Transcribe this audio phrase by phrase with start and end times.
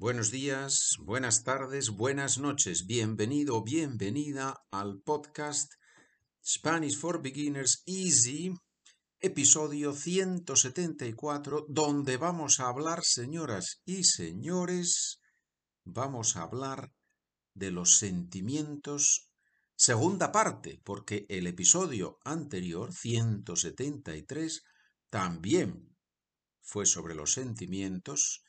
[0.00, 2.86] Buenos días, buenas tardes, buenas noches.
[2.86, 5.72] Bienvenido, bienvenida al podcast
[6.40, 8.54] Spanish for Beginners Easy,
[9.18, 15.20] episodio 174, donde vamos a hablar, señoras y señores,
[15.84, 16.92] vamos a hablar
[17.54, 19.32] de los sentimientos,
[19.74, 24.62] segunda parte, porque el episodio anterior, 173,
[25.10, 25.96] también
[26.60, 28.44] fue sobre los sentimientos,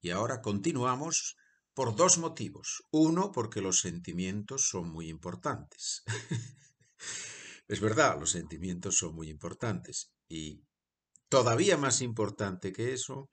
[0.00, 1.36] y ahora continuamos
[1.74, 2.82] por dos motivos.
[2.90, 6.02] Uno, porque los sentimientos son muy importantes.
[7.68, 10.10] es verdad, los sentimientos son muy importantes.
[10.28, 10.62] Y
[11.28, 13.30] todavía más importante que eso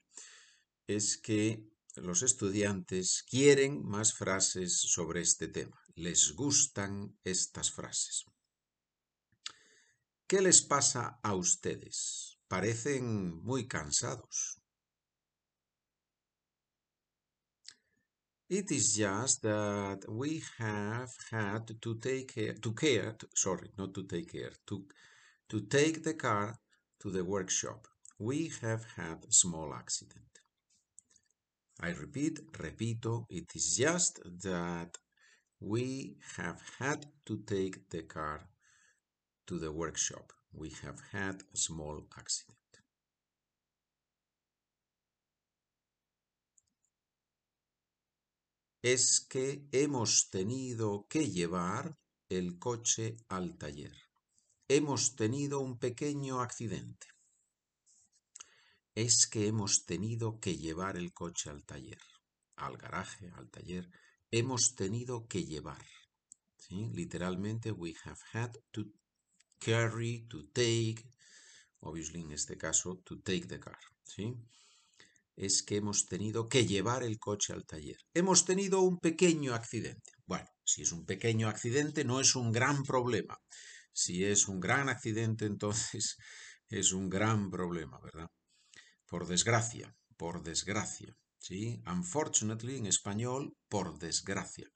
[0.87, 1.63] es que
[1.95, 5.81] los estudiantes quieren más frases sobre este tema.
[5.95, 8.25] Les gustan estas frases.
[10.27, 12.37] ¿Qué les pasa a ustedes?
[12.47, 14.59] Parecen muy cansados.
[18.49, 24.03] It is just that we have had to take care, to care, sorry, not to
[24.03, 24.85] take care, to,
[25.49, 26.59] to take the car
[26.99, 27.87] to the workshop.
[28.19, 30.41] We have had a small accident.
[31.79, 34.95] I repeat, repito, it is just that
[35.59, 38.47] we have had to take the car
[39.47, 40.31] to the workshop.
[40.53, 42.64] We have had a small accident.
[48.85, 51.97] Es que hemos tenido que llevar
[52.29, 53.95] el coche al taller.
[54.67, 57.07] Hemos tenido un pequeño accidente.
[58.93, 61.99] Es que hemos tenido que llevar el coche al taller,
[62.57, 63.89] al garaje, al taller.
[64.29, 65.83] Hemos tenido que llevar.
[66.69, 68.83] Literalmente, we have had to
[69.57, 71.09] carry, to take,
[71.79, 73.79] obviously en este caso, to take the car.
[74.03, 74.35] ¿sí?
[75.35, 77.97] Es que hemos tenido que llevar el coche al taller.
[78.13, 80.11] Hemos tenido un pequeño accidente.
[80.25, 83.37] Bueno, si es un pequeño accidente no es un gran problema.
[83.91, 86.17] Si es un gran accidente, entonces
[86.67, 88.29] es un gran problema, ¿verdad?
[89.05, 91.15] Por desgracia, por desgracia.
[91.37, 91.79] ¿Sí?
[91.85, 94.67] Unfortunately en español, por desgracia.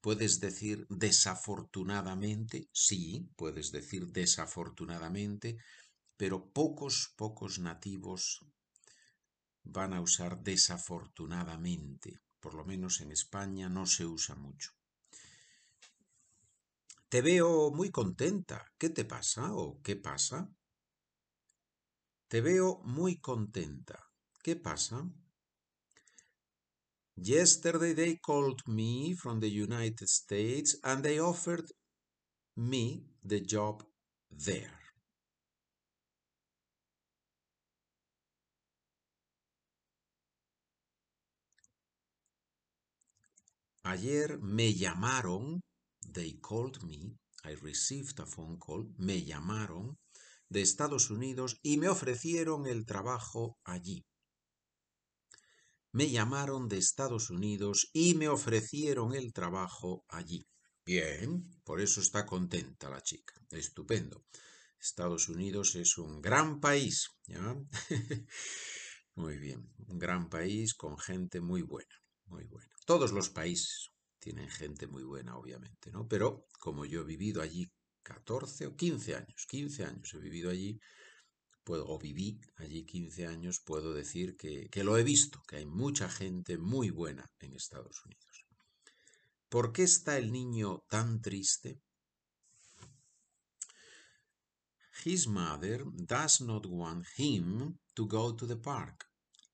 [0.00, 5.58] Puedes decir desafortunadamente, sí, puedes decir desafortunadamente,
[6.16, 8.40] pero pocos, pocos nativos
[9.66, 12.20] van a usar desafortunadamente.
[12.40, 14.70] Por lo menos en España no se usa mucho.
[17.08, 18.64] Te veo muy contenta.
[18.78, 20.48] ¿Qué te pasa o qué pasa?
[22.28, 24.10] Te veo muy contenta.
[24.42, 25.08] ¿Qué pasa?
[27.16, 31.64] Yesterday they called me from the United States and they offered
[32.56, 33.82] me the job
[34.30, 34.85] there.
[43.86, 45.62] Ayer me llamaron,
[46.12, 49.96] they called me, I received a phone call, me llamaron
[50.48, 54.04] de Estados Unidos y me ofrecieron el trabajo allí.
[55.92, 60.48] Me llamaron de Estados Unidos y me ofrecieron el trabajo allí.
[60.84, 63.34] Bien, por eso está contenta la chica.
[63.50, 64.24] Estupendo.
[64.80, 67.10] Estados Unidos es un gran país,
[69.14, 71.94] muy bien, un gran país con gente muy buena.
[72.26, 72.70] Muy bueno.
[72.84, 76.06] Todos los países tienen gente muy buena, obviamente, ¿no?
[76.08, 77.70] Pero como yo he vivido allí
[78.02, 80.78] 14 o 15 años, 15 años he vivido allí,
[81.64, 85.66] puedo, o viví allí 15 años, puedo decir que, que lo he visto, que hay
[85.66, 88.46] mucha gente muy buena en Estados Unidos.
[89.48, 91.80] ¿Por qué está el niño tan triste?
[95.04, 99.06] His mother does not want him to go to the park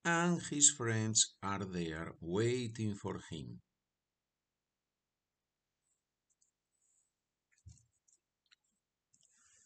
[0.04, 3.60] and his friends are there waiting for him.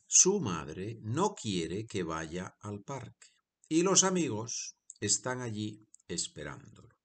[0.06, 3.28] Su madre no quiere que vaya al parque
[3.68, 6.96] y los amigos están allí esperándolo.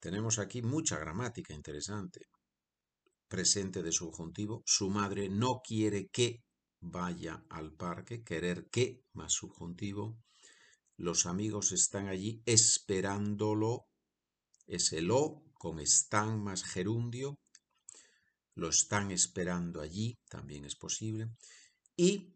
[0.00, 2.26] Tenemos aquí mucha gramática interesante.
[3.28, 6.42] Presente de subjuntivo, su madre no quiere que
[6.80, 10.18] vaya al parque, querer que más subjuntivo,
[11.00, 13.86] los amigos están allí esperándolo.
[14.66, 17.38] Es el o con están más gerundio.
[18.54, 21.30] Lo están esperando allí, también es posible.
[21.96, 22.34] Y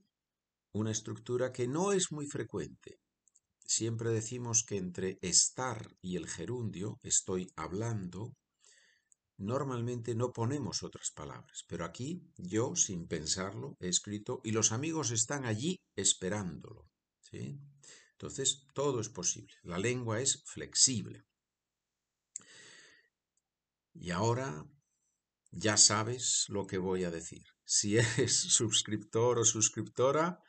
[0.73, 3.01] una estructura que no es muy frecuente.
[3.67, 8.35] Siempre decimos que entre estar y el gerundio, estoy hablando,
[9.37, 15.11] normalmente no ponemos otras palabras, pero aquí yo, sin pensarlo, he escrito y los amigos
[15.11, 16.89] están allí esperándolo.
[17.21, 17.59] ¿sí?
[18.15, 19.53] Entonces, todo es posible.
[19.63, 21.25] La lengua es flexible.
[23.93, 24.67] Y ahora
[25.51, 27.45] ya sabes lo que voy a decir.
[27.65, 30.41] Si eres suscriptor o suscriptora,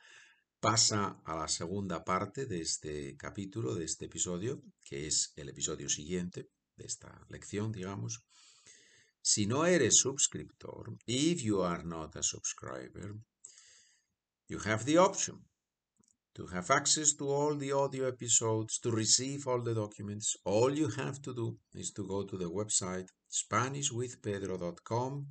[0.60, 5.88] pasa a la segunda parte de este capítulo, de este episodio, que es el episodio
[5.88, 8.24] siguiente de esta lección, digamos.
[9.20, 13.16] Si no eres suscriptor, if you are not a subscriber,
[14.48, 15.48] you have the option
[16.36, 20.36] to have access to all the audio episodes, to receive all the documents.
[20.44, 25.26] All you have to do is to go to the website SpanishWithPedro.com.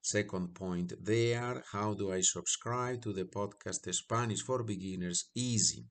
[0.00, 5.28] Second point there, how do I subscribe to the podcast Spanish for Beginners?
[5.34, 5.86] Easy.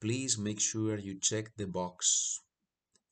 [0.00, 2.40] Please make sure you check the box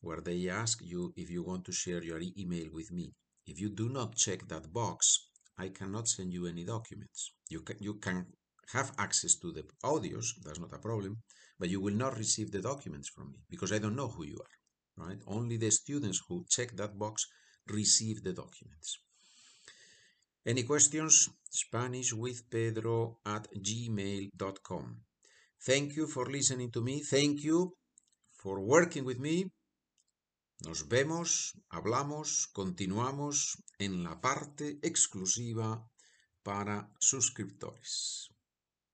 [0.00, 3.14] where they ask you if you want to share your email with me.
[3.46, 7.32] If you do not check that box, I cannot send you any documents.
[7.48, 8.26] You can, you can
[8.72, 11.18] have access to the audios, that's not a problem,
[11.58, 14.38] but you will not receive the documents from me because I don't know who you
[14.40, 14.56] are
[14.96, 15.18] right?
[15.26, 17.26] Only the students who check that box
[17.68, 18.98] receive the documents.
[20.44, 21.28] Any questions?
[21.50, 24.96] Spanish with Pedro at gmail.com.
[25.64, 27.02] Thank you for listening to me.
[27.02, 27.74] Thank you
[28.32, 29.52] for working with me.
[30.64, 35.84] Nos vemos, hablamos, continuamos en la parte exclusiva
[36.42, 38.32] para suscriptores.